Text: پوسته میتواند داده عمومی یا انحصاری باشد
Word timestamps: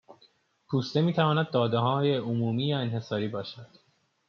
پوسته 0.69 1.01
میتواند 1.01 1.51
داده 1.51 2.17
عمومی 2.19 2.67
یا 2.67 2.79
انحصاری 2.79 3.27
باشد 3.27 3.67